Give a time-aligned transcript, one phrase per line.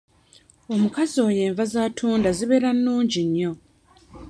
[0.73, 3.51] Omukazi oyo enva z'atunda zibeera nnungi nnyo.